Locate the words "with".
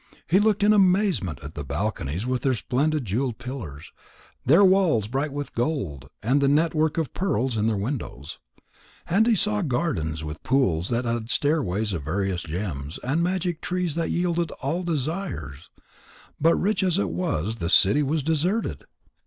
2.25-2.41, 5.31-5.53, 10.23-10.41